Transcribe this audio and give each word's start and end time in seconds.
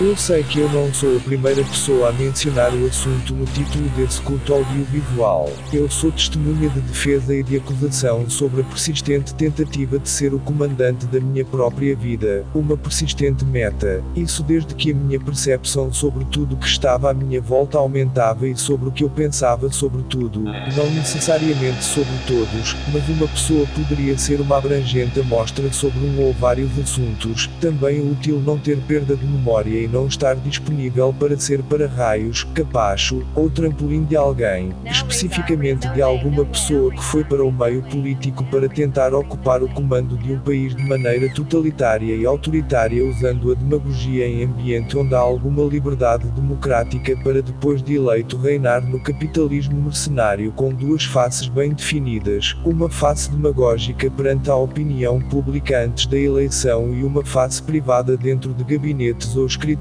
Eu 0.00 0.16
sei 0.16 0.42
que 0.42 0.58
eu 0.58 0.68
não 0.70 0.92
sou 0.92 1.16
a 1.16 1.20
primeira 1.20 1.62
pessoa 1.62 2.08
a 2.08 2.12
mencionar 2.12 2.74
o 2.74 2.86
assunto 2.86 3.34
no 3.34 3.44
título 3.44 3.88
desse 3.90 4.20
culto 4.22 4.54
audiovisual. 4.54 5.50
Eu 5.72 5.88
sou 5.88 6.10
testemunha 6.10 6.70
de 6.70 6.80
defesa 6.80 7.34
e 7.34 7.42
de 7.42 7.58
acusação 7.58 8.28
sobre 8.28 8.62
a 8.62 8.64
persistente 8.64 9.34
tentativa 9.34 9.98
de 9.98 10.08
ser 10.08 10.32
o 10.32 10.40
comandante 10.40 11.06
da 11.06 11.20
minha 11.20 11.44
própria 11.44 11.94
vida, 11.94 12.44
uma 12.54 12.76
persistente 12.76 13.44
meta. 13.44 14.02
Isso 14.16 14.42
desde 14.42 14.74
que 14.74 14.90
a 14.90 14.94
minha 14.94 15.20
percepção 15.20 15.92
sobre 15.92 16.24
tudo 16.24 16.56
que 16.56 16.66
estava 16.66 17.10
à 17.10 17.14
minha 17.14 17.40
volta 17.40 17.78
aumentava 17.78 18.48
e 18.48 18.56
sobre 18.56 18.88
o 18.88 18.92
que 18.92 19.04
eu 19.04 19.10
pensava 19.10 19.70
sobre 19.70 20.02
tudo, 20.04 20.40
não 20.40 20.90
necessariamente 20.94 21.84
sobre 21.84 22.14
todos, 22.26 22.74
mas 22.92 23.08
uma 23.08 23.28
pessoa 23.28 23.66
poderia 23.74 24.16
ser 24.16 24.40
uma 24.40 24.56
abrangente 24.56 25.20
amostra 25.20 25.70
sobre 25.70 26.00
um 26.00 26.22
ou 26.22 26.32
vários 26.32 26.76
assuntos. 26.78 27.48
Também 27.60 27.98
é 27.98 28.02
útil 28.02 28.40
não 28.44 28.58
ter 28.58 28.78
perda 28.78 29.14
de 29.14 29.26
memória 29.26 29.81
e 29.82 29.88
não 29.88 30.06
estar 30.06 30.36
disponível 30.36 31.12
para 31.18 31.36
ser 31.38 31.62
para 31.64 31.88
raios, 31.88 32.44
capacho 32.54 33.24
ou 33.34 33.50
trampolim 33.50 34.04
de 34.04 34.16
alguém, 34.16 34.72
especificamente 34.84 35.88
de 35.88 36.00
alguma 36.00 36.44
pessoa 36.44 36.92
que 36.92 37.02
foi 37.02 37.24
para 37.24 37.44
o 37.44 37.50
meio 37.50 37.82
político 37.82 38.44
para 38.44 38.68
tentar 38.68 39.12
ocupar 39.14 39.62
o 39.62 39.68
comando 39.68 40.16
de 40.16 40.32
um 40.32 40.38
país 40.38 40.74
de 40.74 40.84
maneira 40.84 41.32
totalitária 41.34 42.14
e 42.14 42.24
autoritária 42.24 43.04
usando 43.04 43.50
a 43.50 43.54
demagogia 43.54 44.26
em 44.26 44.44
ambiente 44.44 44.96
onde 44.96 45.14
há 45.14 45.18
alguma 45.18 45.64
liberdade 45.64 46.30
democrática 46.30 47.16
para 47.22 47.42
depois 47.42 47.82
de 47.82 47.96
eleito 47.96 48.36
reinar 48.36 48.82
no 48.86 49.00
capitalismo 49.00 49.82
mercenário 49.82 50.52
com 50.52 50.72
duas 50.72 51.04
faces 51.04 51.48
bem 51.48 51.72
definidas, 51.72 52.56
uma 52.64 52.88
face 52.88 53.30
demagógica 53.30 54.10
perante 54.10 54.50
a 54.50 54.56
opinião 54.56 55.20
pública 55.20 55.84
antes 55.84 56.06
da 56.06 56.18
eleição 56.18 56.94
e 56.94 57.02
uma 57.02 57.24
face 57.24 57.62
privada 57.62 58.16
dentro 58.16 58.54
de 58.54 58.62
gabinetes 58.64 59.36
ou 59.36 59.46
escritórios 59.46 59.71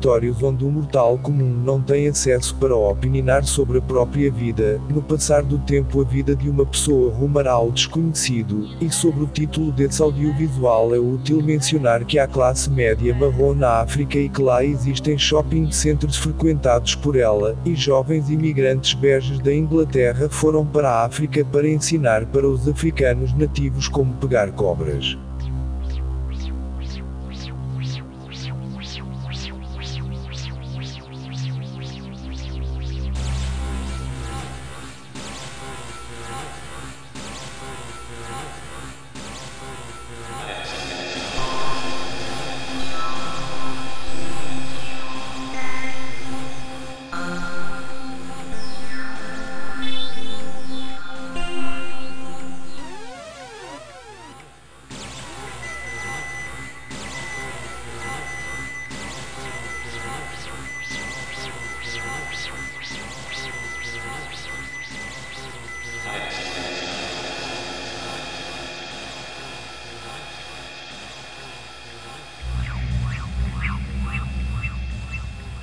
onde 0.43 0.65
o 0.65 0.71
mortal 0.71 1.17
comum 1.17 1.61
não 1.63 1.81
tem 1.81 2.07
acesso 2.07 2.55
para 2.55 2.75
opinar 2.75 3.43
sobre 3.43 3.77
a 3.77 3.81
própria 3.81 4.31
vida. 4.31 4.81
No 4.89 5.01
passar 5.01 5.43
do 5.43 5.57
tempo, 5.59 6.01
a 6.01 6.03
vida 6.03 6.35
de 6.35 6.49
uma 6.49 6.65
pessoa 6.65 7.13
rumará 7.13 7.51
ao 7.51 7.71
desconhecido, 7.71 8.67
e 8.79 8.89
sobre 8.89 9.23
o 9.23 9.27
título 9.27 9.71
desse 9.71 10.01
audiovisual 10.01 10.93
é 10.95 10.99
útil 10.99 11.41
mencionar 11.41 12.05
que 12.05 12.19
há 12.19 12.27
classe 12.27 12.69
média 12.69 13.13
marrom 13.13 13.53
na 13.53 13.81
África 13.81 14.17
e 14.17 14.29
que 14.29 14.41
lá 14.41 14.63
existem 14.63 15.17
shopping 15.17 15.71
centers 15.71 16.17
frequentados 16.17 16.95
por 16.95 17.15
ela, 17.15 17.55
e 17.65 17.75
jovens 17.75 18.29
imigrantes 18.29 18.93
beges 18.93 19.39
da 19.39 19.53
Inglaterra 19.53 20.29
foram 20.29 20.65
para 20.65 20.89
a 20.89 21.05
África 21.05 21.43
para 21.45 21.69
ensinar 21.69 22.25
para 22.27 22.47
os 22.47 22.67
africanos 22.67 23.33
nativos 23.33 23.87
como 23.87 24.13
pegar 24.15 24.51
cobras. 24.51 25.17